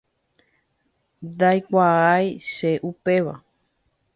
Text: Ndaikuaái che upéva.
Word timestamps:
Ndaikuaái 1.31 2.27
che 2.53 2.71
upéva. 2.89 3.35